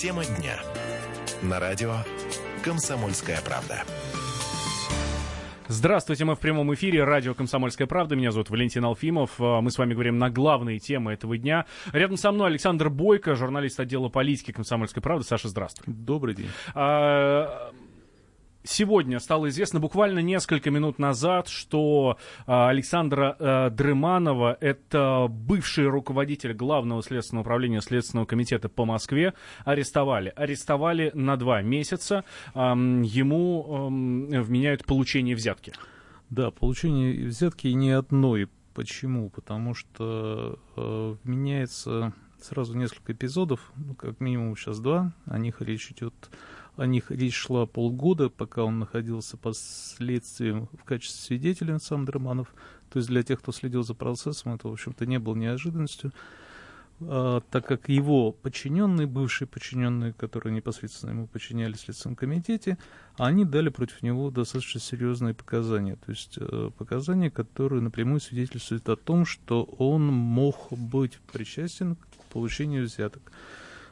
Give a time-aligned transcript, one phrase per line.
[0.00, 0.60] Тема дня.
[1.42, 1.92] На радио
[2.62, 3.82] «Комсомольская правда».
[5.66, 8.14] Здравствуйте, мы в прямом эфире радио «Комсомольская правда».
[8.14, 9.32] Меня зовут Валентин Алфимов.
[9.40, 11.66] А, мы с вами говорим на главные темы этого дня.
[11.92, 15.24] Рядом со мной Александр Бойко, журналист отдела политики «Комсомольской правды».
[15.26, 15.92] Саша, здравствуй.
[15.92, 16.48] Добрый день.
[16.76, 17.72] А,
[18.70, 26.52] Сегодня стало известно буквально несколько минут назад, что а, Александра а, Дрыманова, это бывший руководитель
[26.52, 29.32] Главного следственного управления Следственного комитета по Москве,
[29.64, 30.34] арестовали.
[30.36, 32.24] Арестовали на два месяца.
[32.54, 35.72] Ему вменяют получение взятки.
[36.28, 38.50] Да, получение взятки не одной.
[38.74, 39.30] Почему?
[39.30, 45.90] Потому что э, вменяется сразу несколько эпизодов, ну, как минимум сейчас два, о них речь
[45.90, 46.14] идет
[46.78, 52.54] о них речь шла полгода, пока он находился под следствием в качестве свидетеля, сам Драманов.
[52.90, 56.12] То есть для тех, кто следил за процессом, это, в общем-то, не было неожиданностью.
[57.00, 62.78] А, так как его подчиненные, бывшие подчиненные, которые непосредственно ему подчинялись в Следственном комитете,
[63.16, 65.96] они дали против него достаточно серьезные показания.
[65.96, 72.24] То есть э, показания, которые напрямую свидетельствуют о том, что он мог быть причастен к
[72.32, 73.32] получению взяток.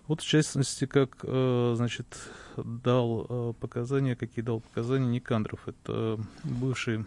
[0.09, 2.07] Вот в частности, как, э, значит,
[2.57, 5.67] дал э, показания, какие дал показания Никандров.
[5.67, 7.05] Это бывший,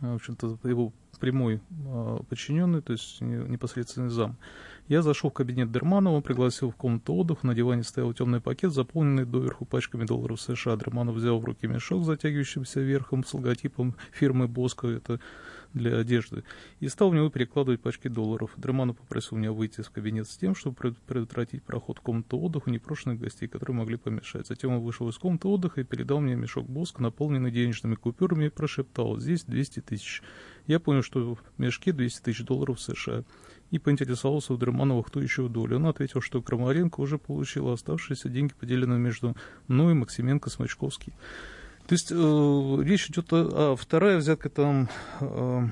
[0.00, 4.36] в общем-то, его прямой э, подчиненный, то есть непосредственный зам.
[4.88, 9.24] Я зашел в кабинет Дерманова, пригласил в комнату отдыха, на диване стоял темный пакет, заполненный
[9.24, 10.76] доверху пачками долларов США.
[10.76, 14.86] Дерманов взял в руки мешок, затягивающимся верхом с логотипом фирмы Боско.
[14.86, 15.18] Это
[15.74, 16.44] для одежды,
[16.80, 18.50] и стал в него перекладывать пачки долларов.
[18.56, 23.18] Дреманов попросил меня выйти из кабинета с тем, чтобы предотвратить проход в комнату отдыха непрошенных
[23.18, 24.46] гостей, которые могли помешать.
[24.46, 28.50] Затем он вышел из комнаты отдыха и передал мне мешок боска, наполненный денежными купюрами, и
[28.50, 30.22] прошептал «Здесь 200 тысяч».
[30.66, 33.22] Я понял, что в мешке 200 тысяч долларов США
[33.70, 35.76] и поинтересовался у Драманова, кто еще в доле.
[35.76, 39.36] Он ответил, что Крамаренко уже получил оставшиеся деньги, поделенные между
[39.68, 41.12] мной, Максименко, Смачковский.
[41.86, 44.88] То есть э, речь идет о, о вторая взятка там
[45.20, 45.66] э,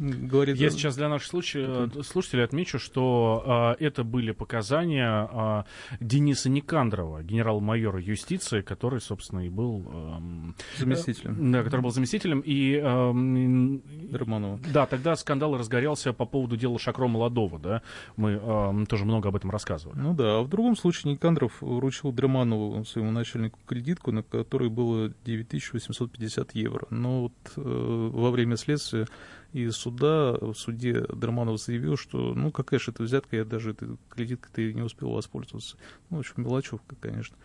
[0.00, 0.56] говорит...
[0.56, 5.62] Я сейчас для наших случаев, э, слушателей отмечу, что э, это были показания э,
[6.00, 9.84] Дениса Никандрова, генерал-майора юстиции, который, собственно, и был...
[9.86, 11.50] Э, заместителем.
[11.50, 12.40] Э, да, который был заместителем.
[12.40, 12.80] И...
[12.82, 14.58] Э, Романова.
[14.72, 17.82] Да, тогда скандал разгорелся по поводу дела Шакро Молодого, да?
[18.16, 19.98] Мы э, тоже много об этом рассказывали.
[19.98, 25.12] Ну да, а в другом случае Никандров вручил Драманову, своему начальнику, кредитку, на которой было
[25.24, 26.86] 9850 евро.
[26.90, 29.06] Но вот э, во время следствия
[29.52, 33.96] и суда, в суде Дерманов заявил, что, ну, какая же это взятка, я даже этой
[34.08, 35.76] кредиткой не успел воспользоваться.
[36.08, 37.36] Ну, в общем, мелочевка, конечно.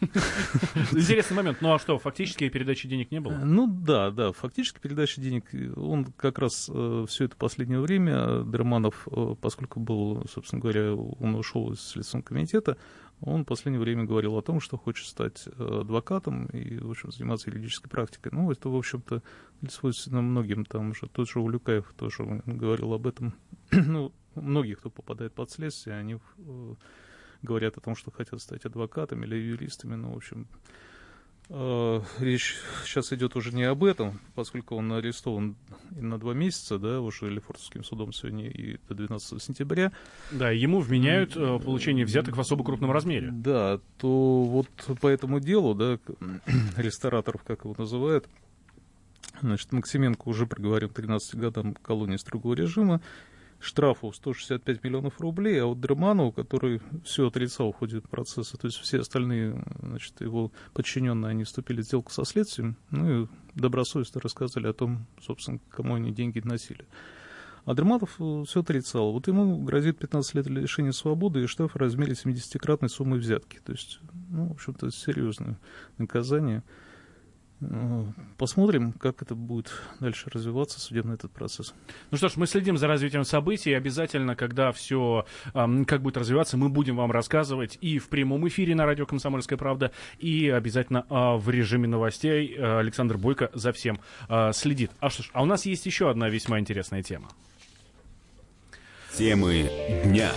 [0.92, 1.58] Интересный момент.
[1.60, 3.32] Ну а что, фактически передачи денег не было?
[3.32, 5.44] Ну да, да, фактически передачи денег.
[5.76, 11.34] Он как раз э, все это последнее время, Дерманов, э, поскольку был, собственно говоря, он
[11.34, 12.76] ушел из Следственного комитета,
[13.20, 17.10] он в последнее время говорил о том, что хочет стать э, адвокатом и, в общем,
[17.10, 18.30] заниматься юридической практикой.
[18.32, 19.22] Ну, это, в общем-то,
[19.68, 20.64] свойственно многим.
[20.64, 23.34] Там уже тот же Улюкаев тоже говорил об этом.
[23.70, 26.74] ну, многие, кто попадает под следствие, они э,
[27.42, 29.96] говорят о том, что хотят стать адвокатами или юристами.
[29.96, 30.46] Ну, в общем,
[31.50, 35.56] речь сейчас идет уже не об этом, поскольку он арестован
[35.90, 39.92] на два месяца, да, уже Лефортовским судом сегодня и до 12 сентября.
[40.30, 43.30] Да, ему вменяют э, получение взяток в особо крупном размере.
[43.32, 44.68] Да, то вот
[45.00, 45.98] по этому делу, да,
[46.76, 48.28] рестораторов, как его называют,
[49.40, 53.00] значит, Максименко уже приговорен к 13 годам колонии строгого режима,
[53.60, 58.78] штрафу 165 миллионов рублей, а вот Дреманову, который все отрицал в ходе процесса, то есть
[58.78, 64.68] все остальные, значит, его подчиненные, они вступили в сделку со следствием, ну и добросовестно рассказали
[64.68, 66.86] о том, собственно, кому они деньги носили.
[67.68, 69.12] А Дерматов э, все отрицал.
[69.12, 73.60] Вот ему грозит 15 лет лишения свободы и штраф в размере 70-кратной суммы взятки.
[73.62, 75.58] То есть, ну, в общем-то, серьезное
[75.98, 76.62] наказание.
[78.36, 81.74] Посмотрим, как это будет дальше развиваться, судебный этот процесс.
[82.10, 83.72] Ну что ж, мы следим за развитием событий.
[83.72, 88.86] Обязательно, когда все как будет развиваться, мы будем вам рассказывать и в прямом эфире на
[88.86, 92.56] радио «Комсомольская правда», и обязательно э, в режиме новостей.
[92.58, 94.90] Александр Бойко за всем э, следит.
[95.00, 97.28] А что ж, а у нас есть еще одна весьма интересная тема.
[99.16, 99.70] Темы
[100.04, 100.30] дня.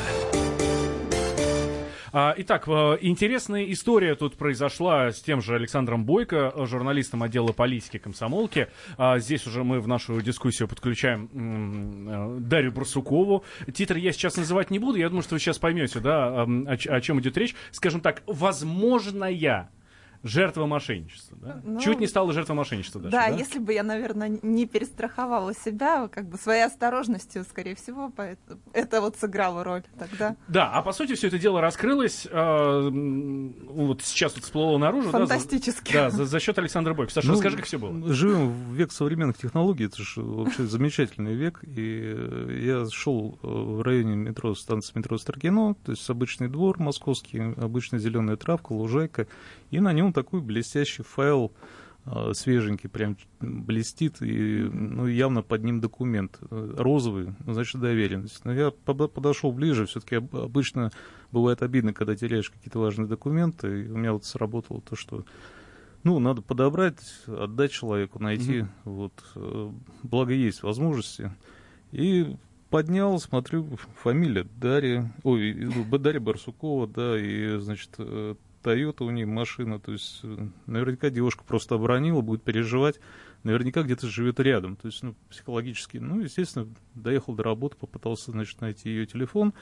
[2.14, 7.98] А, итак, э, интересная история тут произошла с тем же Александром Бойко, журналистом отдела политики
[7.98, 8.68] комсомолки.
[8.98, 13.46] А, здесь уже мы в нашу дискуссию подключаем э, Дарью Барсукову.
[13.74, 17.02] Титр я сейчас называть не буду, я думаю, что вы сейчас поймете, да, о, о
[17.02, 17.56] чем идет речь.
[17.72, 19.32] Скажем так, возможная
[20.24, 21.62] Жертва мошенничества, да?
[21.64, 23.36] Ну, Чуть не стала жертва мошенничества даже, Да, да?
[23.36, 29.02] если бы я, наверное, не перестраховала себя, как бы своей осторожностью, скорее всего, поэтому это
[29.02, 30.36] вот сыграло роль тогда.
[30.48, 35.26] Да, а по сути все это дело раскрылось, э, вот сейчас вот всплыло наружу, да,
[35.26, 35.94] за- Фантастически.
[35.94, 37.12] да, за, за счет Александра Бойко.
[37.12, 38.14] Саша, Ну, расскажи, как все было.
[38.14, 41.62] Живем в век современных технологий, это же вообще замечательный век.
[41.64, 47.54] И я шел э, в районе метро, станции метро Старкино, то есть обычный двор московский,
[47.58, 49.28] обычная зеленая травка, лужайка,
[49.72, 51.52] и на нем такой блестящий файл
[52.06, 58.44] э, свеженький, прям блестит, и ну, явно под ним документ э, розовый, ну, значит, доверенность.
[58.46, 60.92] Но я под- подошел ближе, все-таки обычно
[61.32, 65.26] бывает обидно, когда теряешь какие-то важные документы, и у меня вот сработало то, что
[66.04, 68.66] ну, надо подобрать, отдать человеку, найти.
[68.86, 69.14] Вот.
[69.36, 69.72] э,
[70.04, 71.32] Благо есть возможности.
[71.92, 72.36] И
[72.72, 73.68] поднял, смотрю,
[74.02, 75.70] фамилия Дарья, ой,
[76.00, 77.92] Дарья Барсукова, да, и, значит,
[78.62, 83.00] Тойота у нее машина, то есть э, наверняка девушка просто оборонила, будет переживать,
[83.44, 85.98] наверняка где-то живет рядом, то есть, ну, психологически.
[85.98, 89.54] Ну, естественно, доехал до работы, попытался, значит, найти ее телефон,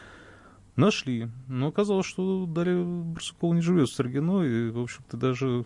[0.79, 1.27] Нашли.
[1.47, 5.65] Но оказалось, что Дарья Барсукова не живет в Саргино, и, в общем-то, даже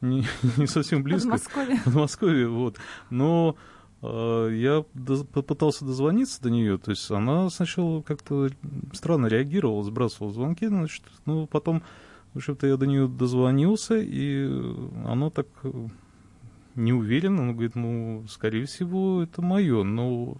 [0.00, 0.24] не,
[0.56, 1.28] не совсем В близко.
[1.28, 1.76] Москве.
[1.76, 2.78] В Подмосковье, вот.
[3.10, 3.56] Но
[4.02, 4.82] э, я
[5.32, 8.48] попытался дозвониться до нее, то есть она сначала как-то
[8.92, 11.82] странно реагировала, сбрасывала звонки, значит, ну, потом,
[12.36, 14.44] в общем-то, я до нее дозвонился, и
[15.06, 15.88] оно так э,
[16.74, 20.36] не уверенно, она говорит, ну, скорее всего, это мое, но.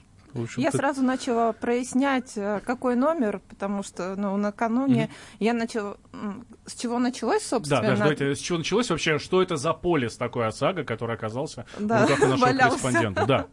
[0.57, 5.97] Я сразу начала прояснять, э, какой номер, потому что ну, накануне я начала...
[6.67, 7.83] С чего началось, Да, собственно?
[7.83, 12.07] даже давайте, с чего началось вообще, что это за полис такой ОСАГО, который оказался Да,
[12.07, 12.79] в руках у нашего валялся.
[12.83, 13.27] корреспондента?
[13.27, 13.47] Да.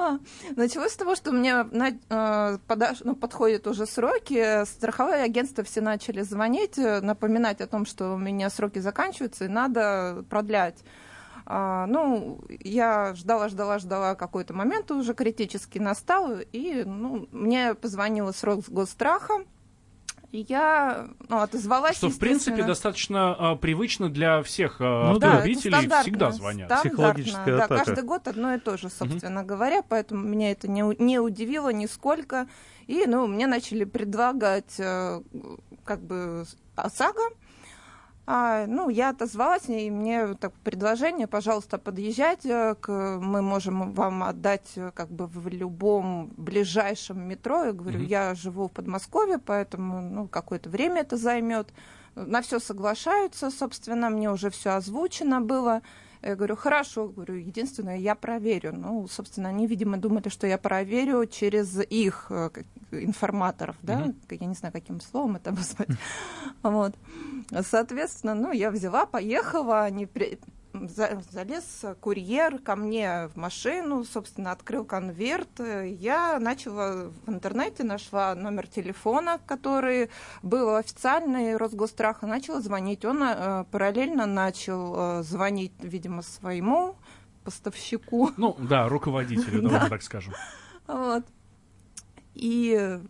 [0.00, 0.18] А,
[0.56, 2.58] началось с того, что мне на- э,
[3.04, 8.16] ну, подходят уже сроки, страховые агентства все начали звонить, э, напоминать о том, что у
[8.18, 10.76] меня сроки заканчиваются и надо продлять.
[11.50, 18.32] А, ну, я ждала, ждала, ждала какой-то момент, уже критически настал, и ну, мне позвонила
[18.32, 19.44] с Росгосстраха,
[20.30, 25.38] и я ну, отозвалась, Что, в принципе, достаточно а, привычно для всех а, Ну Да,
[25.38, 26.80] автолюбителей, стандартно, всегда звонят.
[26.82, 27.84] Психологическая да, атака.
[27.86, 32.46] каждый год одно и то же, собственно говоря, поэтому меня это не, не удивило нисколько.
[32.86, 35.22] И, ну, мне начали предлагать э,
[35.84, 36.44] как бы
[36.76, 37.22] ОСАГО.
[38.30, 44.70] А, ну, я отозвалась, и мне так предложение, пожалуйста, подъезжайте, к, мы можем вам отдать
[44.76, 47.64] э, как бы в любом ближайшем метро.
[47.64, 48.06] Я говорю, Мгм.
[48.06, 51.68] я живу в Подмосковье, поэтому ну, какое-то время это займет.
[52.16, 55.80] На все соглашаются, собственно, мне уже все озвучено было.
[56.22, 58.72] Я говорю, хорошо, говорю, единственное, я проверю.
[58.76, 62.50] Ну, собственно, они, видимо, думали, что я проверю через их э,
[62.92, 64.14] информаторов, да, Мгм.
[64.30, 65.88] я не знаю, каким словом это назвать.
[66.62, 66.94] Вот.
[67.62, 70.38] Соответственно, ну, я взяла, поехала, они при-
[70.88, 75.48] залез курьер ко мне в машину, собственно, открыл конверт.
[75.84, 80.10] Я начала в интернете, нашла номер телефона, который
[80.42, 83.04] был официальный Росгосстраха, начала звонить.
[83.04, 86.96] Он э, параллельно начал э, звонить, видимо, своему
[87.44, 88.30] поставщику.
[88.36, 89.68] Ну, да, руководителю, Да.
[89.68, 90.34] давайте так скажем.
[90.86, 91.24] Вот.
[92.34, 93.00] И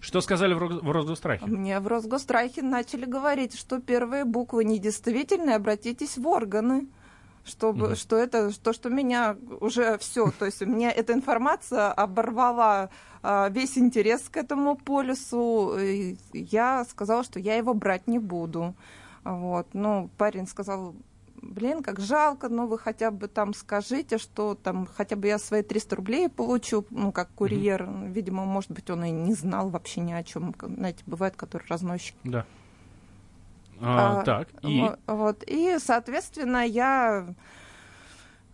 [0.00, 1.46] Что сказали в, Рос- в Росгострахе?
[1.46, 6.86] мне в Росгострахе начали говорить, что первые буквы недействительные, обратитесь в органы.
[7.46, 7.96] Чтобы, Мгм.
[7.96, 12.90] что это то, что меня уже все, то есть у меня эта информация оборвала
[13.22, 15.76] а, весь интерес к этому полюсу.
[16.32, 18.74] Я сказала, что я его брать не буду.
[19.22, 19.68] Вот.
[19.74, 20.94] Ну, парень сказал,
[21.40, 25.62] блин, как жалко, ну вы хотя бы там скажите, что там хотя бы я свои
[25.62, 27.88] 300 рублей получу, ну, как курьер.
[28.06, 30.54] Видимо, может быть, он и не знал вообще ни о чем.
[30.60, 32.16] Знаете, бывают, которые разносчики.
[32.24, 32.44] Да.
[33.80, 34.80] А, А, так, и...
[34.80, 35.42] Во- Вот.
[35.46, 37.34] И, соответственно, я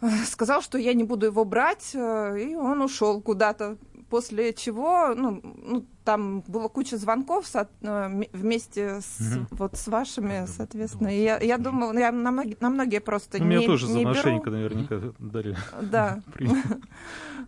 [0.00, 3.76] э, сказал, что я не буду его брать, э, и он ушел куда-то.
[4.10, 9.47] После чего, ну, ну, там была куча звонков со- э, вместе с, Мгм.
[9.50, 11.09] вот с вашими, Да, соответственно.
[11.11, 11.14] да.
[11.14, 13.94] И я, я думала, я на, многие, на многие просто Ну, не, меня тоже за
[13.99, 14.14] не беру.
[14.14, 16.21] мошенника наверняка Дарья Да.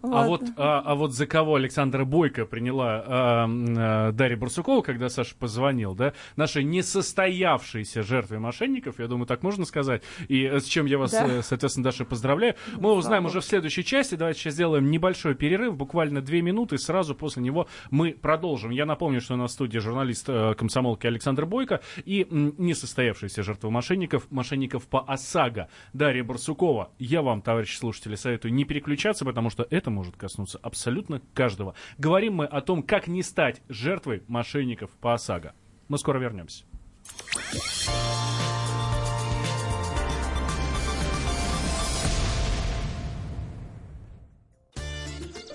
[0.03, 5.09] А вот, а, а вот за кого Александра Бойко приняла а, а, Дарья Барсукова, когда
[5.09, 6.13] Саша позвонил, да?
[6.37, 10.03] Нашей несостоявшейся жертвой мошенников, я думаю, так можно сказать.
[10.29, 11.27] И э, с чем я вас, Да.
[11.27, 12.55] э, соответственно, Даша, поздравляю.
[12.75, 13.31] Мы Слава узнаем богу.
[13.31, 14.15] уже в следующей части.
[14.17, 16.77] Давайте сейчас сделаем небольшой перерыв, буквально две минуты.
[16.77, 18.73] Сразу после него мы продолжим продолжим.
[18.73, 24.87] Я напомню, что на студии журналист э, комсомолки Александр Бойко и несостоявшиеся жертвы мошенников, мошенников
[24.87, 26.91] по ОСАГО Дарья Барсукова.
[26.99, 31.75] Я вам, товарищи слушатели, советую не переключаться, потому что это может коснуться абсолютно каждого.
[31.97, 35.55] Говорим мы о том, как не стать жертвой мошенников по ОСАГО.
[35.89, 36.65] Мы скоро вернемся.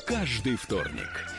[0.08, 1.27] Каждый вторник–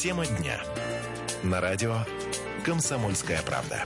[0.00, 0.60] Тема дня.
[1.42, 1.96] На радио
[2.64, 3.84] «Комсомольская правда».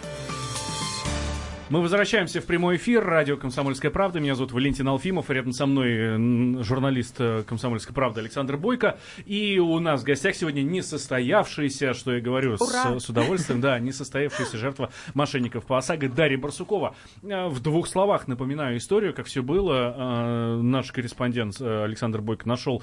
[1.71, 3.03] Мы возвращаемся в прямой эфир.
[3.03, 4.21] Радио «Комсомольская правда».
[4.21, 5.31] Меня зовут Валентин Алфимов.
[5.31, 8.99] И рядом со мной журналист э, «Комсомольской правды» Александр Бойко.
[9.25, 14.59] И у нас в гостях сегодня несостоявшаяся, что я говорю с, с удовольствием, да, несостоявшаяся
[14.59, 16.95] жертва мошенников по ОСАГО Дарья Барсукова.
[17.23, 19.95] Э, в двух словах напоминаю историю, как все было.
[19.97, 22.83] Э, наш корреспондент Александр Бойко нашел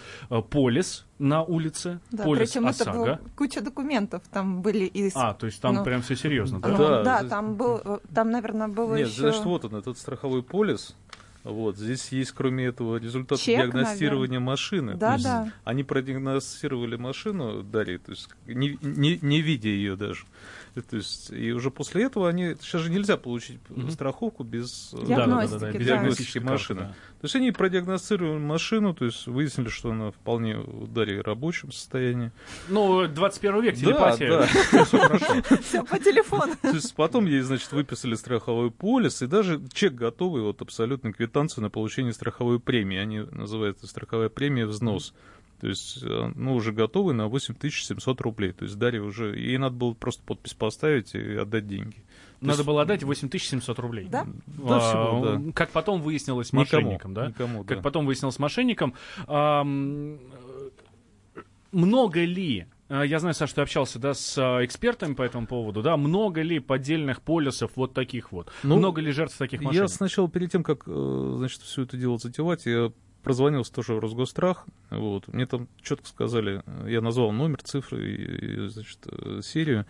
[0.50, 2.90] полис на улице, да, полис причем ОСАГО.
[2.90, 5.12] это было куча документов, там были и...
[5.14, 6.70] А, то есть там ну, прям все серьезно, да?
[6.70, 9.22] ну, Да, да, здесь- там был, там, наверное, было Нет, еще...
[9.22, 10.96] значит, вот он, этот страховой полис.
[11.44, 14.96] Вот, здесь есть, кроме этого, результат Чек, диагностирования машины.
[14.96, 15.52] Да, То есть да.
[15.64, 20.26] Они продиагностировали машину, Дарья, то есть не, не, не видя ее даже.
[20.76, 22.56] И, То есть, и уже после этого они...
[22.62, 23.90] Сейчас же нельзя получить Мгм.
[23.92, 25.78] страховку без э, Диагностики, да, да.
[25.78, 26.80] без диагностики машины.
[26.82, 26.88] да.
[27.22, 32.32] То есть они продиагностировали машину, то есть выяснили, что она вполне в рабочем состоянии.
[32.70, 34.30] Ну, 21 век, Да, телепатия.
[34.30, 34.48] да.
[34.86, 35.42] Хорошо.
[35.62, 36.54] Все по телефону.
[36.62, 41.64] То есть потом ей, значит, выписали страховой полис, и даже чек готовый, вот абсолютно квитанцию
[41.64, 42.98] на получение страховой премии.
[42.98, 45.14] Они называют это страховая премия взнос.
[45.60, 48.52] То есть, э, ну, уже готовый на 8700 рублей.
[48.54, 49.38] То есть Дарья уже...
[49.38, 51.96] Ей надо было просто подпись поставить и отдать деньги.
[52.40, 54.08] То Надо есть было отдать 8700 рублей.
[54.10, 54.26] Да?
[54.48, 55.52] Да, всего, А, да.
[55.54, 57.28] Как потом выяснилось Никому, мошенникам, да?
[57.28, 57.84] никому, Как да.
[57.84, 58.94] потом выяснилось мошенникам.
[59.28, 60.16] ам,
[61.36, 65.46] э, много ли э, я знаю, Саш, ты общался, да, с э, экспертами по этому
[65.48, 68.50] поводу, да, много ли поддельных полисов вот таких вот?
[68.64, 69.92] Ну, много ли жертв таких Я мошенников?
[69.92, 72.92] сначала, перед тем, как, значит, все это дело затевать, я
[73.24, 78.68] прозвонился тоже в Росгострах, вот, мне там четко сказали, э, я назвал номер, цифры и,
[78.68, 79.86] значит, э, серию,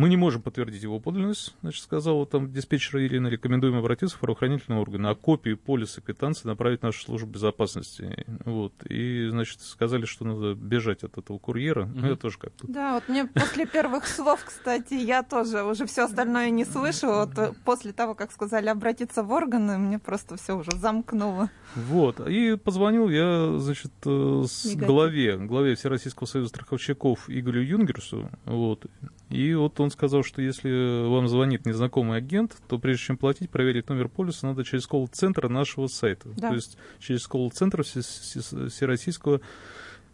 [0.00, 4.80] мы не можем подтвердить его подлинность, значит, сказал там диспетчер Ирина, рекомендуем обратиться в правоохранительные
[4.80, 10.24] органы, а копию полиса квитанции направить в нашу службу безопасности, вот, и, значит, сказали, что
[10.24, 14.42] надо бежать от этого курьера, ну, я тоже как-то Да, вот мне после первых слов,
[14.42, 17.06] кстати, я тоже уже все остальное не слышу.
[17.08, 21.50] Вот после того, как сказали обратиться в органы, мне просто все уже замкнуло.
[21.74, 22.26] Вот.
[22.26, 24.86] И позвонил я, значит, э, с Негатив.
[24.86, 28.30] главе, главе Всероссийского союза страховщиков Игорю Юнгерсу.
[28.44, 28.86] Вот.
[29.30, 33.88] И вот он сказал, что если вам звонит незнакомый агент, то прежде чем платить, проверить
[33.88, 36.28] номер полиса надо через колл-центр нашего сайта.
[36.36, 36.48] Да.
[36.48, 39.40] То есть через колл-центр Все- Все- Всероссийского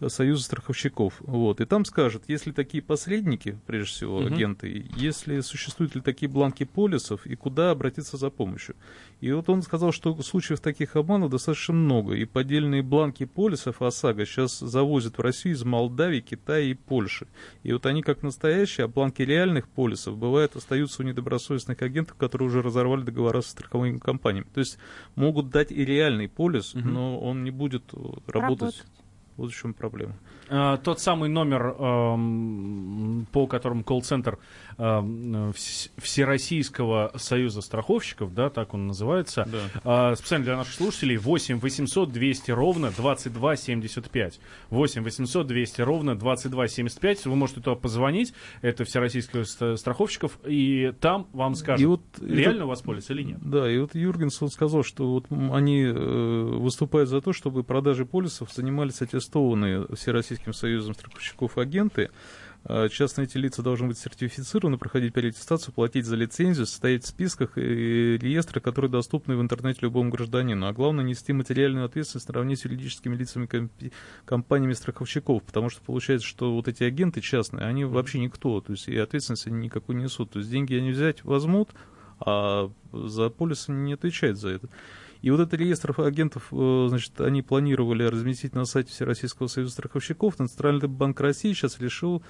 [0.09, 1.15] Союза страховщиков.
[1.21, 1.61] Вот.
[1.61, 4.35] И там скажут, если такие посредники, прежде всего, Мгм.
[4.35, 8.77] агенты, если существуют ли такие бланки полисов и куда обратиться за помощью.
[9.21, 12.15] И вот он сказал, что случаев таких обманов достаточно много.
[12.15, 17.27] И поддельные бланки полисов ОСАГО сейчас завозят в Россию из Молдавии, Китая и Польши.
[17.63, 22.49] И вот они как настоящие, а бланки реальных полисов бывают остаются у недобросовестных агентов, которые
[22.49, 24.47] уже разорвали договора со страховыми компаниями.
[24.53, 24.79] То есть
[25.15, 26.93] могут дать и реальный полис, Мгм.
[26.93, 28.35] но он не будет э, работать.
[28.77, 28.85] Работать.
[29.37, 29.45] В
[30.49, 34.39] А, тот самый номер, эм, по которому колл-центр
[34.79, 39.81] Вс- Всероссийского союза страховщиков, да, так он называется, Да.
[39.85, 44.39] а, специально для наших слушателей 8 800 200 ровно 22 75.
[44.69, 47.25] 8 800 200 ровно 22 75.
[47.25, 52.57] Вы можете туда позвонить, это Всероссийского ст- страховщиков, и там вам скажут, И вот реально
[52.57, 53.39] это- у вас полис или нет.
[53.43, 58.53] Да, и вот Юргенсон сказал, что вот они э, выступают за то, чтобы продажей полисов
[58.53, 59.87] занимались аттестованные
[60.37, 62.11] Всероссийским союзом страховщиков агенты.
[62.65, 67.57] А, Частные эти лица должны быть сертифицированы, проходить переаттестацию, платить за лицензию, состоять в списках
[67.57, 70.67] и реестры, которые доступны в интернете любому гражданину.
[70.67, 73.49] А главное, нести материальную ответственность наравне с юридическими лицами
[74.25, 78.89] компаниями страховщиков, потому что получается, что вот эти агенты частные, они вообще никто, то есть
[78.89, 80.31] и ответственность они никакой не несут.
[80.33, 81.71] То есть деньги они взять возьмут,
[82.21, 84.69] а за полис не отвечает за это.
[85.27, 90.39] И вот этот реестр агентов, э, значит, они планировали разместить на сайте Всероссийского союза страховщиков.
[90.39, 92.23] Национальный банк России сейчас решил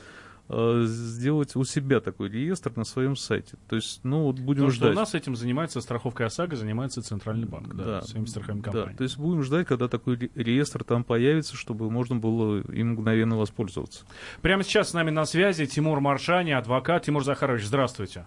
[0.48, 3.58] э, сделать у себя такой реестр на своем сайте.
[3.68, 4.92] То есть, ну, вот будем Потому ждать.
[4.92, 8.02] что у нас этим занимается страховкой ОСАГО, занимается Центральный банк, да, Да.
[8.02, 8.96] своими страховыми Да, компаниями.
[8.96, 13.36] то есть будем ждать, когда такой ре- реестр там появится, чтобы можно было им мгновенно
[13.36, 14.04] воспользоваться.
[14.40, 17.04] Прямо сейчас с нами на связи Тимур Маршани, адвокат.
[17.04, 18.24] Тимур Захарович, здравствуйте.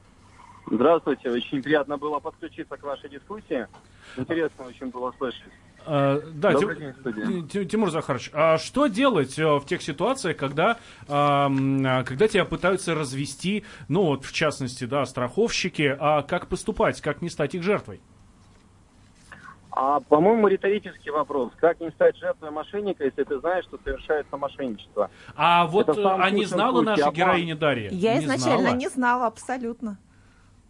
[0.68, 3.68] Здравствуйте, очень приятно было подключиться к вашей дискуссии.
[4.18, 5.52] Интересно очень было слышать.
[5.86, 6.94] Э, да, Добрый Тим- день,
[7.48, 7.66] студия.
[7.66, 11.50] Тимур Захарович, а что делать э, в тех ситуациях, когда, а,
[12.04, 17.30] когда тебя пытаются развести, ну вот в частности, да, страховщики, а как поступать, как не
[17.30, 18.02] стать их жертвой?
[19.72, 21.54] А, по-моему, риторический вопрос.
[21.58, 25.10] Как не стать жертвой мошенника, если ты знаешь, что совершается мошенничество?
[25.36, 27.90] А вот а не знала случае наша героиня Дарья?
[27.92, 28.76] Я Не изначально знала?
[28.76, 29.98] не знала абсолютно.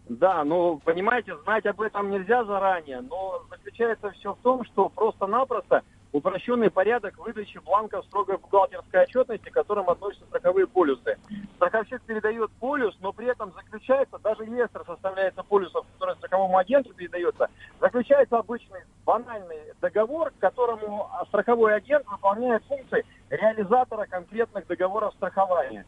[0.10, 5.84] Да, ну, понимаете, знать об этом нельзя заранее, но заключается все в том, что просто-напросто
[6.12, 11.20] упрощенный порядок выдачи бланков строгой бухгалтерской отчетности, к которым относятся страховые полюсы.
[11.58, 17.48] Страховщик передает полюс, но при этом заключается, даже реестр составляется полюсов, который страховому агенту передается,
[17.80, 25.86] заключается обычный банальный договор, к которому страховой агент выполняет функции реализатора конкретных договоров страхования.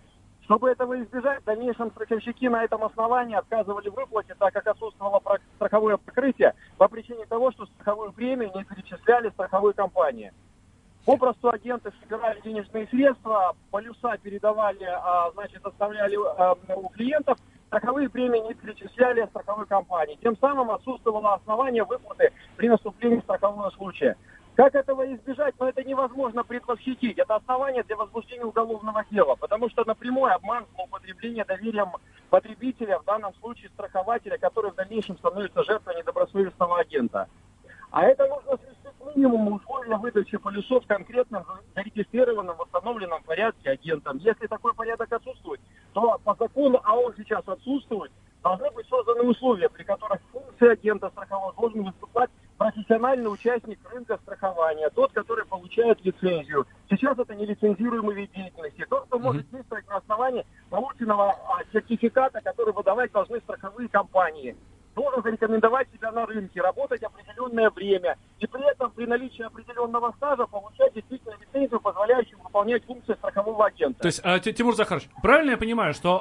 [0.51, 5.21] Чтобы этого избежать, в дальнейшем страховщики на этом основании отказывали в выплате, так как отсутствовало
[5.55, 10.33] страховое покрытие по причине того, что страховую премию не перечисляли страховой компании.
[11.05, 18.45] Попросту агенты собирали денежные средства, полюса передавали, а, значит, оставляли а, у клиентов, страховые премии
[18.45, 20.19] не перечисляли страховой компании.
[20.21, 24.17] Тем самым отсутствовало основание выплаты при наступлении страхового случая.
[24.61, 25.55] Как этого избежать?
[25.57, 27.17] Но это невозможно предвосхитить.
[27.17, 31.89] Это основание для возбуждения уголовного дела, потому что напрямую обман, злоупотребление доверием
[32.29, 37.27] потребителя, в данном случае страхователя, который в дальнейшем становится жертвой недобросовестного агента.
[37.89, 44.17] А это нужно свести к минимуму условия выдачи полюсов конкретно зарегистрированным, восстановленном порядке агентом.
[44.19, 45.59] Если такой порядок отсутствует,
[45.93, 48.11] то по закону, а он сейчас отсутствует,
[48.43, 52.29] должны быть созданы условия, при которых функции агента страхового должен выступать
[52.71, 56.65] профессиональный участник рынка страхования, тот, который получает лицензию.
[56.89, 58.85] Сейчас это нелицензируемый вид деятельности.
[58.89, 64.55] Тот, кто может действовать на основании полученного а, сертификата, который выдавать должны страховые компании
[64.93, 70.45] должен зарекомендовать себя на рынке, работать определенное время и при этом при наличии определенного стажа
[70.47, 74.01] получать действительно лицензию, позволяющую выполнять функции страхового агента.
[74.01, 76.19] То есть, а, Ти- Тимур Захарович, правильно я понимаю, что,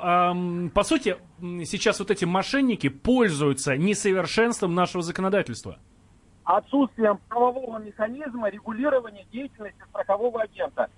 [0.72, 1.16] по сути,
[1.64, 5.78] сейчас вот эти мошенники пользуются несовершенством нашего законодательства?
[6.56, 10.88] Отсутствием правового механизма регулирования деятельности страхового агента.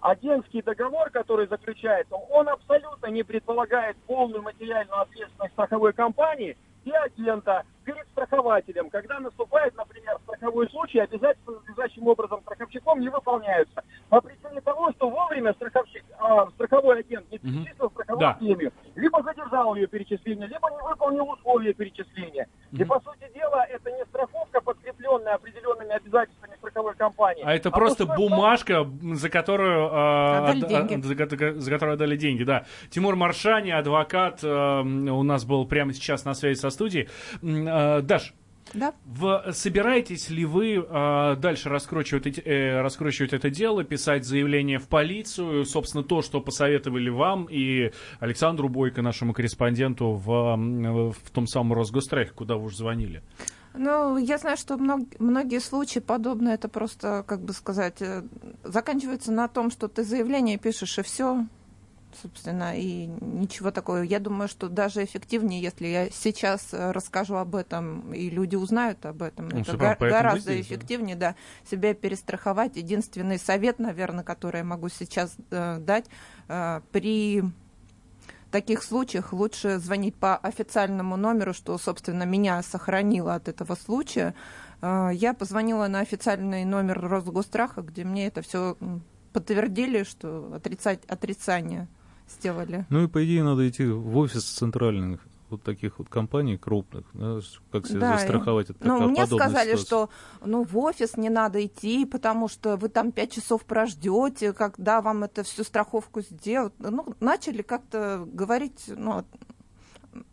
[0.00, 7.64] Агентский договор, который заключается, он абсолютно не предполагает полную материальную ответственность страховой компании и агента
[7.84, 8.90] перед страхователем.
[8.90, 13.82] Когда наступает, например, страховой случай, обязательства надлежащим образом страховщиком не выполняются.
[14.08, 18.34] По причине того, что вовремя страховщик, а, страховой агент не перечислил страховую Да.
[18.34, 22.46] премию, либо задержал ее перечисление, либо не выполнил условия перечисления.
[22.72, 27.42] И, по сути дела, это не страховка, подкрепленная определенными обязательствами страховой компании.
[27.44, 31.02] А это просто пустой бумажка, м, за которую, а, Отдали отда- деньги.
[31.06, 32.64] за, за которую отдали деньги, да.
[32.90, 37.08] Тимур Маршани, адвокат, э, у нас был прямо сейчас на связи со студией.
[37.42, 38.34] Э, Даш,
[38.74, 38.92] Да?
[39.06, 45.64] в- собираетесь ли вы э, дальше раскручивать, э, раскручивать это дело, писать заявление в полицию,
[45.64, 50.32] собственно, то, что посоветовали вам и Александру Бойко, нашему корреспонденту в,
[51.12, 53.22] в том самом Росгострахе, куда вы уже звонили?
[53.78, 58.24] Ну, я знаю, что мног- многие случаи подобные, это просто, как бы сказать, э,
[58.64, 61.46] заканчиваются на том, что ты заявление пишешь и все,
[62.20, 63.98] собственно, и ничего такого.
[64.02, 69.06] Я думаю, что даже эффективнее, если я сейчас э, расскажу об этом, и люди узнают
[69.06, 69.48] об этом.
[69.48, 70.74] Ну, это га- гораздо здесь, да.
[70.74, 71.34] эффективнее, да,
[71.70, 72.76] себя перестраховать.
[72.76, 76.06] Единственный совет, наверное, который я могу сейчас э, дать,
[76.48, 77.44] э, при
[78.50, 84.34] таких случаях лучше звонить по официальному номеру, что, собственно, меня сохранило от этого случая.
[84.80, 88.76] Э, Я позвонила на официальный номер Росгостраха, где мне это все
[89.32, 91.88] подтвердили, что отрицать, отрицание
[92.28, 92.86] сделали.
[92.90, 97.40] Ну и по идее надо идти в офис центральных вот таких вот компаний крупных, да,
[97.72, 99.86] как себя Да, застраховать от Ну, такой мне подобной сказали, ситуации.
[99.86, 100.10] что
[100.44, 105.24] ну, в офис не надо идти, потому что вы там пять часов прождете, когда вам
[105.24, 106.74] это всю страховку сделают.
[106.78, 109.24] Ну, начали как-то говорить, ну,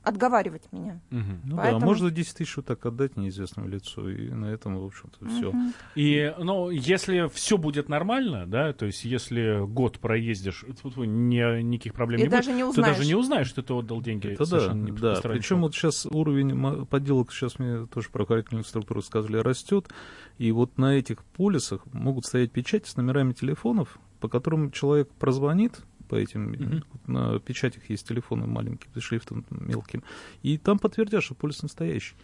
[0.04, 1.02] отговаривать меня.
[1.10, 1.42] Мгм.
[1.44, 4.86] Ну да, поэтому- можно 10 тысяч вот так отдать неизвестному лицу, и на этом, в
[4.86, 5.52] общем-то, все.
[5.52, 5.74] Мгм.
[5.96, 12.20] И, ну, если все будет нормально, да, то есть если год проездишь, не, никаких проблем
[12.20, 12.98] И не даже будет, не узнаешь.
[12.98, 14.28] даже не узнаешь, что ты отдал деньги.
[14.28, 15.20] Это да, не да.
[15.24, 19.90] Причем вот сейчас уровень подделок, сейчас мне тоже правоохранительные структуры сказали, растет.
[20.38, 25.82] И вот на этих полисах могут стоять печати с номерами телефонов, по которым человек прозвонит,
[26.08, 26.84] по этим, mm-hmm.
[27.08, 30.04] на печатях есть телефоны маленькие, шрифтом мелким,
[30.44, 32.16] и там подтвердят, что полис настоящий.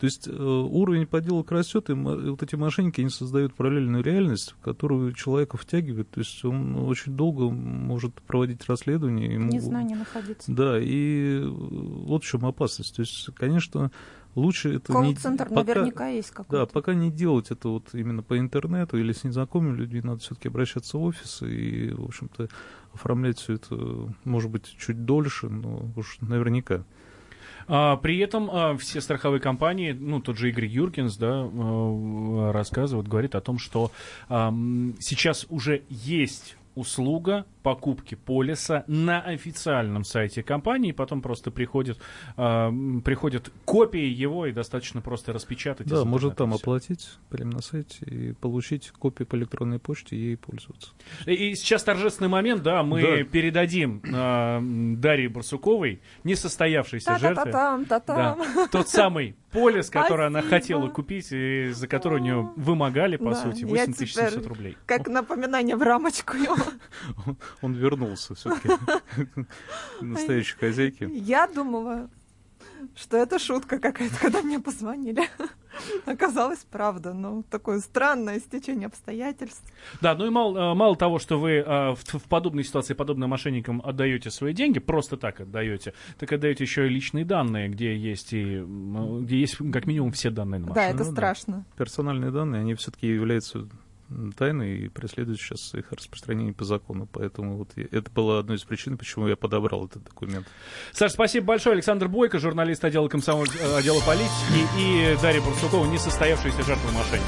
[0.00, 4.64] То есть э, уровень подделок растет, и вот эти мошенники, они создают параллельную реальность, в
[4.64, 6.08] которую человека втягивают.
[6.08, 9.34] То есть он очень долго может проводить расследование.
[9.34, 9.52] Ему...
[9.52, 10.50] Незнание находиться.
[10.50, 12.96] Да, и вот в чем опасность.
[12.96, 13.90] То есть, конечно,
[14.34, 15.14] лучше это не...
[15.14, 16.66] центр пока, наверняка есть какой-то.
[16.66, 20.48] Да, пока не делать это вот именно по интернету или с незнакомыми людьми, надо все-таки
[20.48, 22.48] обращаться в офис и, в общем-то,
[22.92, 23.76] оформлять все это,
[24.24, 26.84] может быть, чуть дольше, но уж наверняка.
[27.72, 33.06] А, при этом а, все страховые компании, ну, тот же Игорь Юркинс, да, а, рассказывает,
[33.06, 33.92] говорит о том, что
[34.28, 41.98] сейчас уже есть услуга покупки полиса на официальном сайте компании, потом просто приходит,
[42.36, 42.70] э,
[43.04, 45.86] приходит копия его и достаточно просто распечатать.
[45.86, 50.36] Да, может там оплатить прямо на сайте и получить копию по электронной почте и ей
[50.36, 50.90] пользоваться.
[51.26, 53.24] И, и сейчас торжественный момент, да, мы да.
[53.24, 58.38] передадим э, Дарье Барсуковой, несостоявшейся жертве, да,
[58.70, 63.34] тот самый полис, который она хотела купить и за который у нее вымогали, по да,
[63.34, 64.76] сути, 8700 рублей.
[64.86, 66.56] Как напоминание в рамочку его.
[67.62, 71.08] он вернулся все-таки к настоящей хозяйке.
[71.12, 72.08] Я думала,
[72.96, 75.28] что это шутка какая-то, когда мне позвонили.
[76.04, 77.12] Оказалось, правда.
[77.12, 79.62] Ну, такое странное стечение обстоятельств.
[80.00, 83.30] Да, ну и мало, э, мало того, что вы э, в, в подобной ситуации, подобным
[83.30, 88.32] мошенникам отдаете свои деньги, просто так отдаете, так отдаете еще и личные данные, где есть
[88.32, 90.74] и где есть как минимум все данные на машину.
[90.74, 91.56] Да, это ну, страшно.
[91.56, 91.84] Да.
[91.84, 93.68] Персональные данные, они все-таки являются
[94.36, 97.08] тайны и преследуют сейчас их распространение по закону.
[97.10, 100.46] Поэтому вот это была одной из причин, почему я подобрал этот документ.
[100.92, 101.74] Саш, спасибо большое.
[101.74, 107.26] Александр Бойко, журналист отдела комсомоль, э, отдела политики, и Дарья Барсукова, несостоявшаяся жертва мошенника.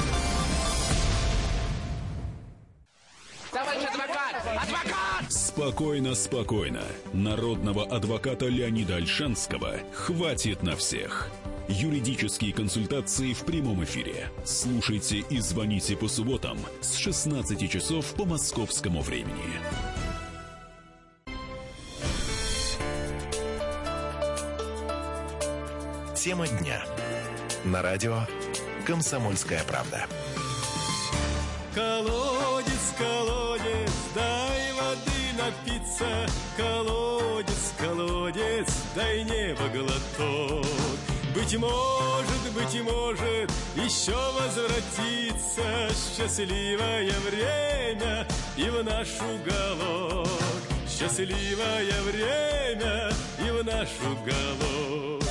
[5.29, 6.81] Спокойно, спокойно.
[7.13, 11.29] Народного адвоката Леонида Альшанского хватит на всех.
[11.75, 14.29] Юридические консультации в прямом эфире.
[14.45, 19.59] Слушайте и звоните по субботам с 16 часов по московскому времени.
[26.15, 26.85] Тема дня.
[27.65, 28.19] На радио
[28.85, 30.05] «Комсомольская правда».
[31.73, 36.27] Колодец, колодец, дай воды напиться.
[36.55, 41.12] Колодец, колодец, дай небо глоток.
[41.33, 50.27] Быть может, быть может, еще возвратится счастливое время и в наш уголок.
[50.87, 55.22] Счастливое время и в наш уголок.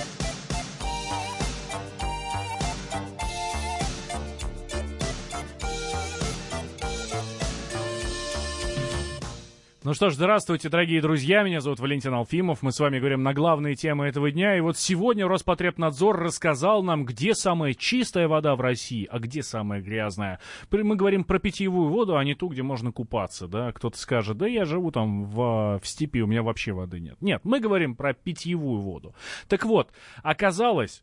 [9.85, 11.43] Ну что ж, здравствуйте, дорогие друзья.
[11.43, 12.63] Меня зовут Валентин Алфимов.
[12.63, 14.57] Мы с вами говорим на главные темы этого дня.
[14.57, 19.81] И вот сегодня Роспотребнадзор рассказал нам, где самая чистая вода в России, а где самая
[19.81, 20.39] грязная.
[20.71, 23.49] Мы говорим про питьевую воду, а не ту, где можно купаться.
[23.49, 23.73] Да?
[23.73, 27.17] Кто-то скажет, да я живу там в, в степи, у меня вообще воды нет.
[27.21, 29.17] Нет, мы говорим про питьевую воду.
[29.49, 29.91] Так вот,
[30.23, 31.03] оказалось,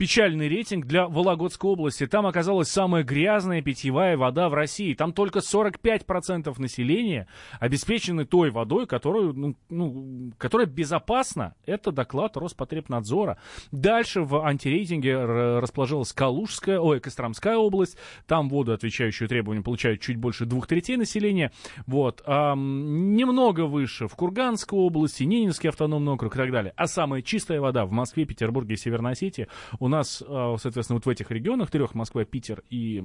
[0.00, 2.06] печальный рейтинг для Вологодской области.
[2.06, 4.94] Там оказалась самая грязная питьевая вода в России.
[4.94, 11.54] Там только 45% населения обеспечены той водой, которую, ну, ну, которая безопасна.
[11.66, 13.36] Это доклад Роспотребнадзора.
[13.72, 17.98] Дальше в антирейтинге расположилась Калужская, ой, Костромская область.
[18.26, 21.52] Там воду, отвечающую требованиям, получают чуть больше двух третей населения.
[21.86, 22.22] Вот.
[22.24, 26.72] А, немного выше в Курганской области, Ненецкий автономный округ и так далее.
[26.76, 29.46] А самая чистая вода в Москве, Петербурге и Северной Осетии
[29.78, 32.96] у нас, а, соответственно, вот в этих регионах, трех, Москва, Питер и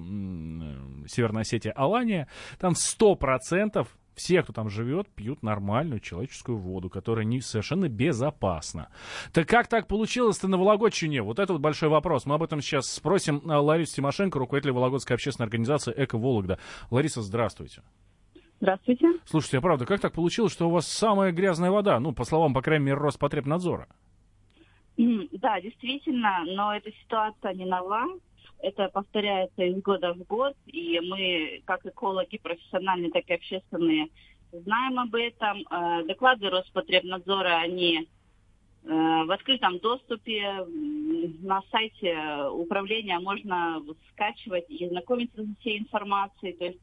[1.07, 2.27] Северная Осетия, Алания,
[2.59, 8.87] там 100% все, кто там живет, пьют нормальную человеческую воду, которая не совершенно безопасна.
[9.33, 11.21] Так как так получилось-то на Вологодчине?
[11.21, 12.25] Вот это вот большой вопрос.
[12.25, 16.59] Мы об этом сейчас спросим а, Ларису Тимошенко, руководителя Вологодской общественной организации «Эко Вологда».
[16.89, 17.81] Лариса, здравствуйте.
[18.61, 19.07] Здравствуйте.
[19.25, 21.99] Слушайте, а правда, как так получилось, что у вас самая грязная вода?
[21.99, 23.87] Ну, по словам, по крайней мере, Роспотребнадзора.
[24.97, 28.05] Да, действительно, но эта ситуация не нова.
[28.59, 34.07] Это повторяется из года в год, и мы, как экологи профессиональные, так и общественные,
[34.51, 35.65] знаем об этом.
[35.69, 38.07] Э, доклады Роспотребнадзора, они э,
[38.87, 40.65] в открытом доступе
[41.41, 42.17] на сайте
[42.51, 46.53] управления можно скачивать и знакомиться с всей информацией.
[46.53, 46.79] То есть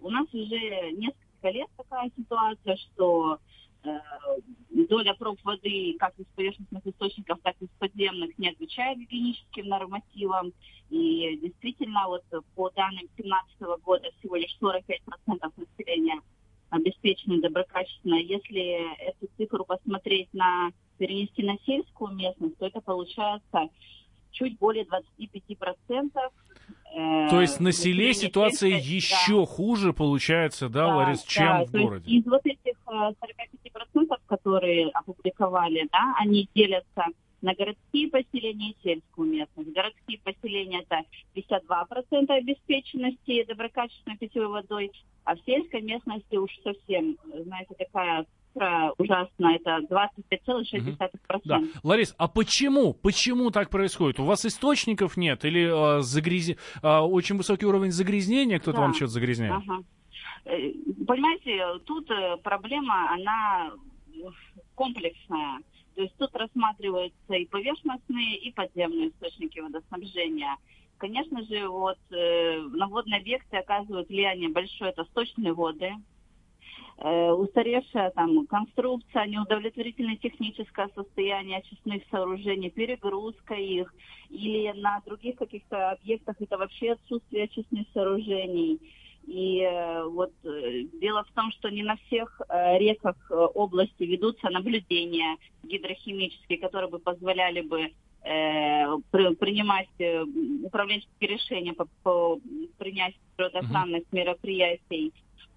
[0.00, 3.38] у нас уже несколько лет такая ситуация, что
[4.88, 10.52] доля проб воды как из поверхностных источников, так и из подземных не отвечает гигиеническим нормативам.
[10.90, 16.20] И действительно, вот по данным 2017 года всего лишь 45% населения
[16.70, 18.16] обеспечены доброкачественно.
[18.16, 23.68] Если эту цифру посмотреть на перенести на сельскую местность, то это получается
[24.32, 26.10] чуть более 25%.
[26.96, 29.46] Э, То есть на селе ситуация сельской- еще да.
[29.46, 32.10] хуже получается, да, Ларис, чем да, в городе?
[32.10, 37.04] из вот этих э, 45%, которые опубликовали, да, они делятся
[37.42, 39.72] на городские поселения и сельскую местность.
[39.74, 41.02] Городские поселения это
[41.34, 44.92] 52% обеспеченности доброкачественной питьевой водой,
[45.24, 48.24] а в сельской местности уж совсем, знаете, такая
[48.54, 51.40] цифра ужасная, это 25,6%.
[51.44, 51.60] Да.
[51.82, 52.94] Ларис, а почему?
[52.94, 54.20] Почему так происходит?
[54.20, 55.44] У вас источников нет?
[55.44, 58.58] Или э, загрязи- э, очень высокий уровень загрязнения?
[58.58, 58.82] Кто-то Да.
[58.82, 59.52] вам что-то загрязняет?
[59.54, 59.82] Ага.
[60.44, 60.72] Э,
[61.06, 63.70] Понимаете, тут э, проблема, она
[64.08, 64.18] э,
[64.74, 65.60] комплексная.
[65.94, 70.56] То есть тут рассматриваются и поверхностные, и подземные источники водоснабжения.
[70.98, 75.94] Конечно же, вот э, на водные объекты оказывают влияние большое, это сточные воды, э,
[76.98, 83.92] устаревшая там конструкция, неудовлетворительное техническое состояние очистных сооружений, перегрузка их,
[84.30, 88.80] или на других каких-то объектах это вообще отсутствие очистных сооружений.
[89.26, 94.02] И э, вот э, дело в том, что не на всех э, реках э, области
[94.02, 100.22] ведутся наблюдения гидрохимические, которые бы позволяли бы э, при- принимать э,
[100.64, 102.38] управленческие решения по, по
[102.76, 105.12] принятию природоохранных мероприятий.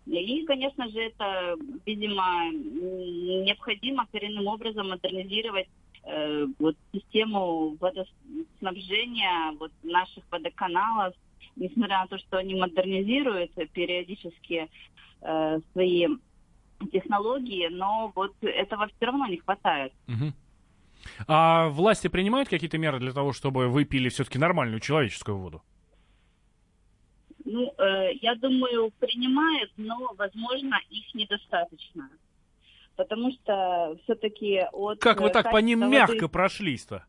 [0.08, 5.68] И, конечно же, это, видимо, необходимо коренным образом модернизировать
[6.04, 11.14] э, вот систему водоснабжения вот наших водоканалов,
[11.58, 14.70] несмотря на то, что они модернизируют периодически
[15.22, 16.08] э, свои
[16.92, 19.92] технологии, но вот этого все равно не хватает.
[21.28, 25.62] А власти принимают какие-то меры для того, чтобы вы пили все-таки нормальную человеческую воду?
[27.50, 32.10] Ну, э, я думаю, принимают, но, возможно, их недостаточно.
[32.98, 35.00] Потому что все-таки от...
[35.00, 37.06] Как вы э, так по ним мягко воды- прошлись-то?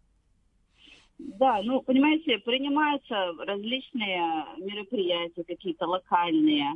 [1.18, 6.74] Да, ну, понимаете, принимаются различные мероприятия какие-то локальные.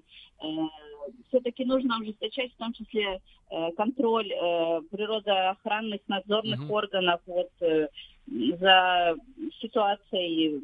[1.28, 3.20] Все-таки нужно ужесточать в том числе
[3.50, 6.70] э, контроль э, природоохранных надзорных Мгм.
[6.72, 7.88] органов вот, э,
[8.26, 9.14] за
[9.60, 10.60] ситуацией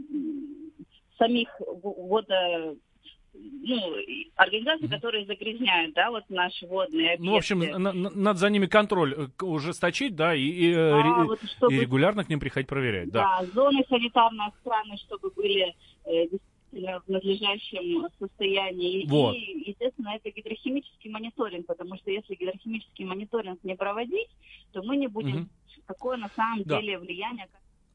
[1.19, 2.77] самих в- водо
[3.41, 7.25] ну, и организаций, которые загрязняют, да, вот наши водные объекты.
[7.25, 10.75] Ну, в общем, на- на- надо за ними контроль э, ужесточить, да, и, и, э,
[10.91, 13.41] Да, ре- вот чтобы- и регулярно к ним приходить проверять, да.
[13.41, 15.75] Да, зоны санитарной охраны, чтобы были
[16.05, 19.07] э, действительно в надлежащем состоянии.
[19.07, 19.35] Вот.
[19.35, 24.29] И, естественно, это гидрохимический мониторинг, потому что если гидрохимический мониторинг не проводить,
[24.73, 25.51] то мы не будем Мгм.
[25.87, 26.81] какое на самом Да.
[26.81, 27.47] деле влияние.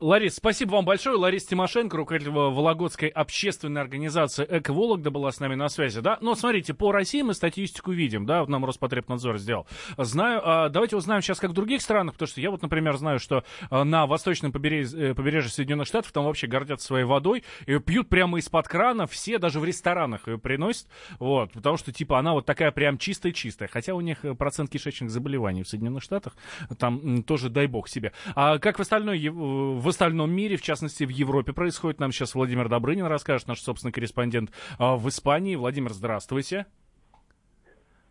[0.03, 1.15] Ларис, спасибо вам большое.
[1.15, 6.17] Лариса Тимошенко, руководитель Вологодской общественной организации «Эко-Вологда» была с нами на связи, да?
[6.19, 9.65] Но смотрите, по России мы статистику видим, да, нам Роспотребнадзор сделал.
[9.97, 13.17] Знаю, а, давайте узнаем сейчас, как в других странах, потому что я вот, например, знаю,
[13.17, 17.79] что а, на восточном побережье, э, побережье Соединенных Штатов там вообще гордятся своей водой, ее
[17.79, 20.87] пьют прямо из-под крана, все даже в ресторанах ее приносят,
[21.17, 25.11] вот, потому что, типа, она вот такая прям чистая-чистая, хотя у них э, процент кишечных
[25.11, 26.35] заболеваний в Соединенных Штатах,
[26.77, 28.11] там тоже дай бог себе.
[28.35, 32.67] А как в остальной, в остальном мире, в частности в Европе происходит, нам сейчас Владимир
[32.69, 35.55] Добрынин расскажет, наш собственный корреспондент а, в Испании.
[35.55, 36.65] Владимир, здравствуйте.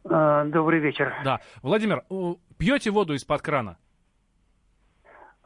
[0.05, 1.15] А, Добрый вечер.
[1.25, 2.05] Да, Владимир,
[2.59, 3.77] пьете воду из-под крана?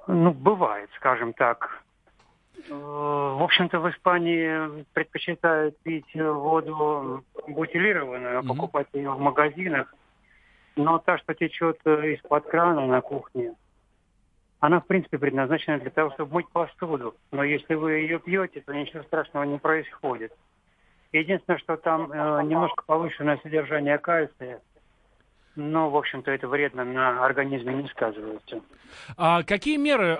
[0.06, 1.82] Ну, бывает, скажем так.
[2.68, 8.48] Э, В общем-то, в Испании предпочитают пить воду бутилированную, Мгм.
[8.48, 9.92] покупать ее в магазинах.
[10.76, 13.54] Но та, что течет э, из-под крана на кухне,
[14.60, 17.14] она, в принципе, предназначена для того, чтобы мыть посуду.
[17.30, 20.32] Но если вы ее пьете, то ничего страшного не происходит.
[21.12, 24.60] Единственное, что там э, немножко повышенное содержание кальция.
[25.56, 28.60] Но, в общем-то, это вредно на организме не сказывается.
[29.16, 30.16] А какие меры э,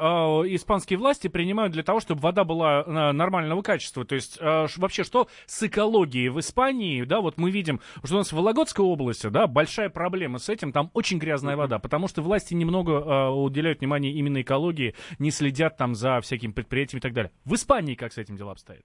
[0.54, 4.06] испанские власти принимают для того, чтобы вода была э, нормального качества?
[4.06, 7.04] То есть э, вообще что с экологией в Испании?
[7.04, 10.72] Да, вот мы видим, что у нас в Вологодской области, да, большая проблема с этим,
[10.72, 15.76] там очень грязная вода, потому что власти немного э, уделяют внимание именно экологии, не следят
[15.76, 17.30] там за всякими предприятиями и так далее.
[17.44, 18.84] В Испании как с этим дела обстоят?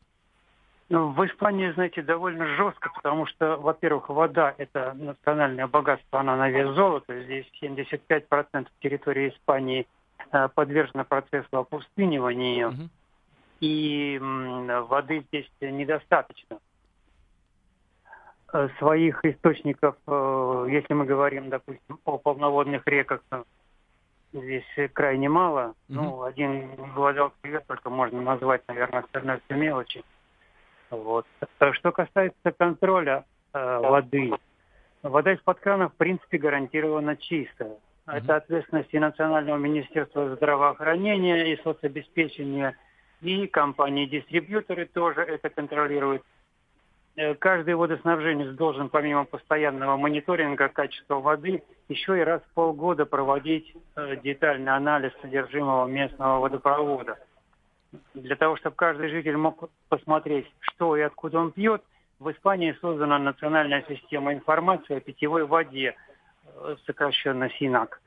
[0.92, 6.50] Ну, в Испании, знаете, довольно жестко, потому что, во-первых, вода– это национальное богатство, она на
[6.50, 7.18] вес золота.
[7.24, 9.88] Здесь 75% территории Испании
[10.34, 12.90] э, подвержена процессу опустынивания, Мгм.
[13.62, 14.20] и
[14.90, 16.58] воды здесь недостаточно.
[18.52, 23.22] Э, Своих источников, э, если мы говорим, допустим, о полноводных реках,
[24.34, 25.74] здесь крайне мало.
[25.88, 30.04] Ну, один Гладалский век только можно назвать, наверное, остальное все мелочи.
[30.92, 31.26] Вот.
[31.60, 34.32] Э, Что касается контроля э, воды,
[35.04, 37.78] Вода из-под крана, в принципе, гарантированно чистая.
[38.06, 42.78] Это ответственность и Национального министерства здравоохранения, и соцобеспечения,
[43.22, 46.24] и компании-дистрибьюторы тоже это контролируют.
[47.16, 53.74] Э, Каждый водоснабженец должен, помимо постоянного мониторинга качества воды, еще и раз в полгода проводить
[53.96, 57.18] э, детальный анализ содержимого местного водопровода.
[58.14, 61.84] Для того, чтобы каждый житель мог посмотреть, что и откуда он пьет,
[62.20, 65.96] в Испании создана национальная система информации о питьевой воде,
[66.46, 68.00] э, сокращенно СИНАК.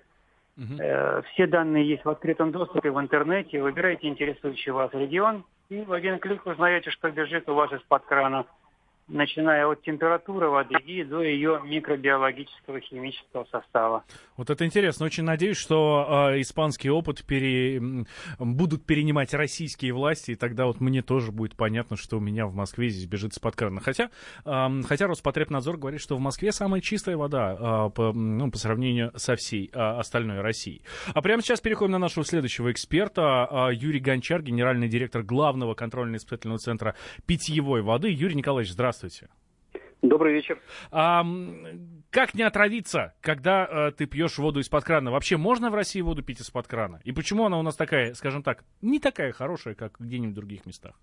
[0.56, 3.60] Э, Все данные есть в открытом доступе в интернете.
[3.60, 8.46] Выбирайте интересующий вас регион и в один клик узнаете, что бежит у вас из-под крана,
[9.06, 14.04] начиная от температуры воды и до ее микробиологического химического состава.
[14.36, 15.06] Вот это интересно.
[15.06, 18.06] Очень надеюсь, что э, испанский опыт пере...
[18.38, 22.54] будут перенимать российские власти, и тогда вот мне тоже будет понятно, что у меня в
[22.54, 23.80] Москве здесь бежит из-под крана.
[23.80, 24.10] Хотя,
[24.46, 29.12] эм, хотя Роспотребнадзор говорит, что в Москве самая чистая вода э, по, ну, по сравнению
[29.16, 30.82] со всей э, остальной Россией.
[31.12, 33.68] А прямо сейчас переходим на нашего следующего эксперта.
[33.70, 36.94] э, Юрий Гончар, генеральный директор главного контрольно-испытательного центра
[37.26, 38.08] питьевой воды.
[38.08, 38.93] Юрий Николаевич, здравствуйте.
[40.02, 40.60] Добрый вечер.
[40.90, 41.24] А,
[42.10, 45.10] как не отравиться, когда э, ты пьешь воду из-под крана?
[45.10, 47.00] Вообще можно в России воду пить из-под крана?
[47.04, 50.66] И почему она у нас такая, скажем так, не такая хорошая, как где-нибудь в других
[50.66, 50.94] местах?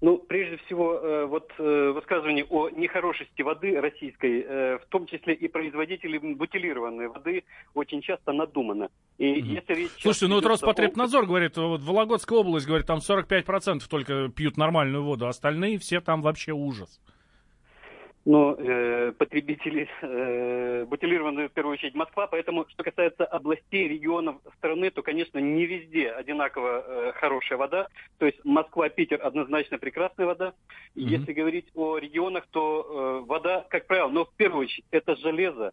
[0.00, 5.34] Ну, прежде всего, э, вот э, высказывание о нехорошести воды российской, э, в том числе
[5.34, 7.42] и производителей бутилированной воды,
[7.74, 8.90] очень часто надумано.
[9.18, 12.98] И если речь Слушайте, ну вот идет о- Роспотребнадзор говорит, вот Вологодская область говорит, там
[12.98, 17.00] 45% только пьют нормальную воду, а остальные все там вообще ужас.
[18.28, 24.90] Но э, потребители э, бутилированные в первую очередь Москва, поэтому что касается областей, регионов страны,
[24.90, 27.88] то, конечно, не везде одинаково э, хорошая вода.
[28.18, 30.52] То есть Москва, Питер однозначно прекрасная вода.
[30.94, 31.06] Мгм.
[31.06, 35.72] Если говорить о регионах, то э, вода, как правило, но в первую очередь это железо,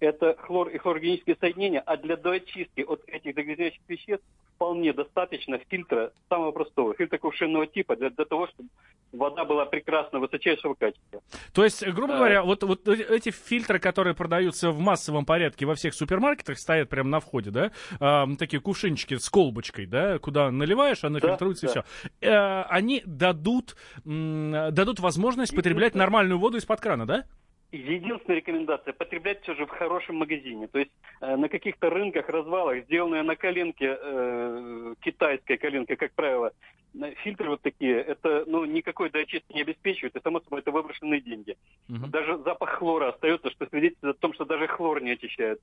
[0.00, 6.12] это хлор и хлорогенические соединения, а для доочистки от этих загрязняющих веществ вполне достаточно фильтра
[6.28, 8.68] самого простого, фильтра кувшинного типа, для, для того, чтобы
[9.12, 11.22] вода была прекрасно высочайшего качества.
[11.52, 12.16] То есть, грубо А.
[12.18, 16.88] говоря, вот, вот э- эти фильтры, которые продаются в массовом порядке во всех супермаркетах, стоят
[16.88, 21.66] прямо на входе, да, Ам, такие кувшинчики с колбочкой, да, куда наливаешь, она Да, фильтруется
[21.66, 21.72] да.
[22.20, 22.66] и все.
[22.70, 27.24] они дадут, дадут возможность потреблять нормальную воду из-под крана, да?
[27.72, 30.68] Единственная рекомендация– потреблять все же в хорошем магазине.
[30.68, 36.52] То есть э, на каких-то рынках, развалах, сделанные на коленке, э, китайской коленке, как правило,
[36.94, 41.20] э, фильтры вот такие, это ну, никакой доочистки не обеспечивают, и само собой это выброшенные
[41.20, 41.56] деньги.
[41.88, 45.60] Даже запах хлора остается, что свидетельствует о том, что даже хлор не очищает.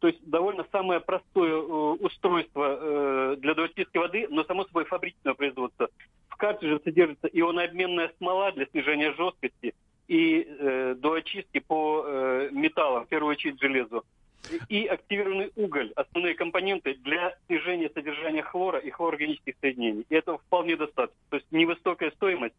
[0.00, 5.34] То есть довольно самое простое э, устройство э, для доочистки воды, но само собой фабричного
[5.34, 5.88] производства.
[6.28, 9.74] В картридже содержится ионообменная смола для снижения жесткости
[10.10, 14.04] и э, до очистки по э, металлам, в первую очередь железу.
[14.68, 20.04] И активированный уголь, основные компоненты для снижения содержания хлора и хлорорганических соединений.
[20.08, 21.20] И этого вполне достаточно.
[21.28, 22.56] То есть невысокая стоимость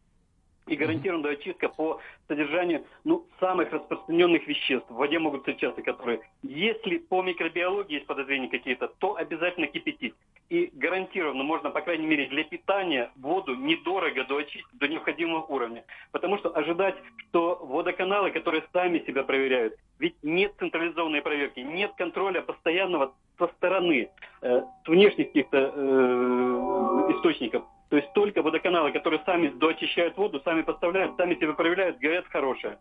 [0.72, 4.90] и гарантированная очистка по содержанию ну, самых распространенных веществ.
[4.90, 10.16] В воде могут встречаться, которые, если по микробиологии есть подозрения какие-то, то обязательно кипятить.
[10.50, 15.84] И гарантированно можно, по крайней мере, для питания воду недорого доочистить до необходимого уровня.
[16.12, 16.96] Потому что ожидать,
[17.30, 24.10] что водоканалы, которые сами себя проверяют, ведь нет централизованной проверки, нет контроля постоянного со стороны,
[24.42, 27.64] э, внешних каких-то э, источников.
[27.92, 32.80] То есть только водоканалы, которые сами доочищают воду, сами поставляют, сами себя проверяют, говорят хорошая.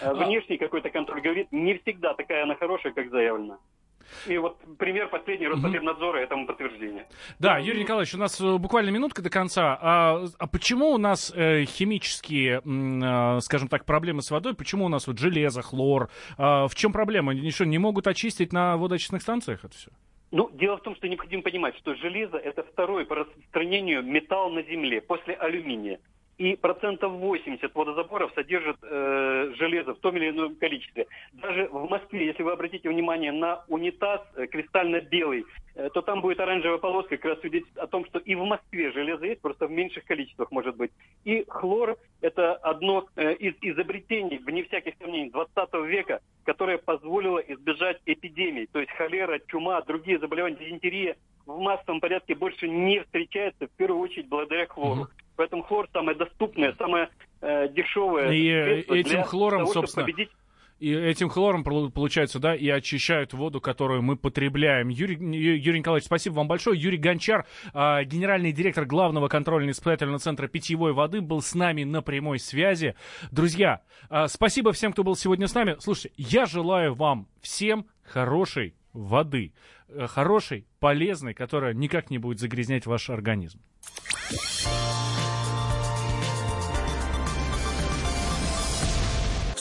[0.00, 3.58] А внешний какой-то контроль говорит, не всегда такая она хорошая, как заявлено.
[4.26, 7.06] И вот пример последний Роспотребнадзора этому подтверждение.
[7.38, 9.78] Да, Юрий Николаевич, у нас э, буквально минутка до конца.
[9.82, 14.54] А, а почему у нас э, химические, э, скажем так, проблемы с водой?
[14.54, 16.08] Почему у нас вот железо, хлор?
[16.38, 17.32] А, в чем проблема?
[17.32, 19.90] Они что, не могут очистить на водоочистных станциях это все?
[20.30, 24.62] Ну, дело в том, что необходимо понимать, что железо это второй по распространению металл на
[24.62, 25.98] Земле после алюминия.
[26.36, 31.08] И процентов 80 водозаборов содержит э, железо в том или ином количестве.
[31.32, 36.38] Даже в Москве, если вы обратите внимание на унитаз э, кристально-белый, э, то там будет
[36.38, 39.72] оранжевая полоска, как раз свидетельствует о том, что и в Москве железо есть, просто в
[39.72, 40.92] меньших количествах может быть.
[41.24, 47.07] И хлор– это одно э, из изобретений, вне всяких сомнений, 20 века, которое позволило
[47.88, 48.66] избежать эпидемий.
[48.66, 51.16] То есть холера, чума, другие заболевания, дизентерия
[51.46, 55.08] в массовом порядке больше не встречается, в первую очередь благодаря хлору.
[55.36, 57.08] Поэтому хлор самое доступное, самое
[57.40, 60.30] э, дешевое И этим хлором, того, собственно, победить
[60.78, 64.88] И этим хлором, полу- получается, да, и очищают воду, которую мы потребляем.
[64.88, 66.80] Юрий, Юрий Николаевич, спасибо вам большое.
[66.80, 72.38] Юрий Гончар, а, генеральный директор главного контрольно-испытательного центра питьевой воды, был с нами на прямой
[72.38, 72.94] связи.
[73.32, 75.76] Друзья, а, спасибо всем, кто был сегодня с нами.
[75.80, 79.52] Слушайте, я желаю вам всем хорошей воды.
[79.88, 83.58] Э, Хорошей, полезной, которая никак не будет загрязнять ваш организм.